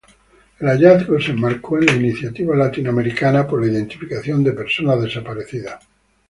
El 0.59 0.67
hallazgo 0.67 1.19
se 1.21 1.29
enmarcó 1.29 1.77
en 1.77 1.85
la 1.85 1.91
Iniciativa 1.93 2.55
Latinoamericana 2.55 3.45
por 3.47 3.61
la 3.63 3.71
Identificación 3.71 4.43
de 4.43 4.53
Personas 4.53 4.99
Desaparecidas. 4.99 5.87